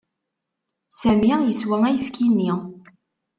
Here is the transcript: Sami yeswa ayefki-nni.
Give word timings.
Sami 0.99 1.29
yeswa 1.47 1.77
ayefki-nni. 1.89 2.51